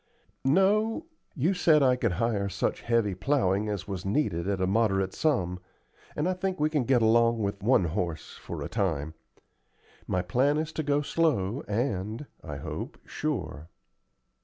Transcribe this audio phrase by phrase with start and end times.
[0.43, 1.05] "No;
[1.35, 5.59] you said I could hire such heavy plowing as was needed at a moderate sum,
[6.15, 9.13] and I think we can get along with one horse for a time.
[10.07, 13.69] My plan is to go slow, and, I hope, sure."